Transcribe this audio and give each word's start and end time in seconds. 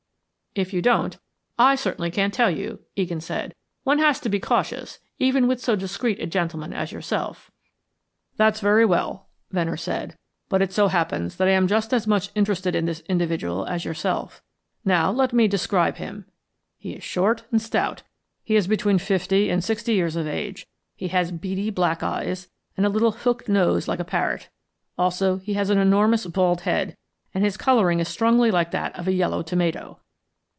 "If 0.53 0.73
you 0.73 0.81
don't, 0.81 1.17
I 1.57 1.75
certainly 1.75 2.11
can't 2.11 2.33
tell 2.33 2.49
you," 2.51 2.81
Egan 2.97 3.21
said. 3.21 3.55
"One 3.85 3.99
has 3.99 4.19
to 4.19 4.27
be 4.27 4.41
cautious, 4.41 4.99
even 5.17 5.47
with 5.47 5.61
so 5.61 5.77
discreet 5.77 6.19
a 6.19 6.25
gentleman 6.27 6.73
as 6.73 6.91
yourself." 6.91 7.49
"That's 8.35 8.59
very 8.59 8.83
well," 8.85 9.29
Venner 9.51 9.77
said. 9.77 10.17
"But 10.49 10.61
it 10.61 10.73
so 10.73 10.89
happens 10.89 11.37
that 11.37 11.47
I 11.47 11.51
am 11.51 11.69
just 11.69 11.93
as 11.93 12.05
much 12.05 12.31
interested 12.35 12.75
in 12.75 12.83
this 12.83 12.99
individual 13.07 13.65
as 13.65 13.85
yourself. 13.85 14.43
Now 14.83 15.09
let 15.09 15.31
me 15.31 15.47
describe 15.47 15.95
him. 15.95 16.25
He 16.77 16.95
is 16.97 17.03
short 17.05 17.45
and 17.49 17.61
stout, 17.61 18.03
he 18.43 18.57
is 18.57 18.67
between 18.67 18.97
fifty 18.97 19.49
and 19.49 19.63
sixty 19.63 19.93
years 19.93 20.17
of 20.17 20.27
age, 20.27 20.67
he 20.97 21.07
has 21.07 21.31
beady 21.31 21.69
black 21.69 22.03
eyes, 22.03 22.49
and 22.75 22.85
a 22.85 22.89
little 22.89 23.11
hooked 23.13 23.47
nose 23.47 23.87
like 23.87 24.01
a 24.01 24.03
parrot. 24.03 24.49
Also, 24.97 25.37
he 25.37 25.53
has 25.53 25.69
an 25.69 25.77
enormous 25.77 26.25
bald 26.25 26.61
head, 26.63 26.97
and 27.33 27.41
his 27.45 27.55
coloring 27.55 28.01
is 28.01 28.09
strongly 28.09 28.51
like 28.51 28.71
that 28.71 28.93
of 28.99 29.07
a 29.07 29.13
yellow 29.13 29.41
tomato. 29.43 29.97